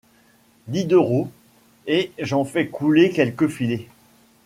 [0.67, 1.29] Diderot;
[1.85, 3.87] et j’en fais couler quelques filets